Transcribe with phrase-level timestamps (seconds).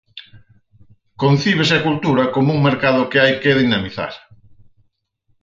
[1.23, 4.13] Concíbese a cultura como un mercado que hai que dinamizar.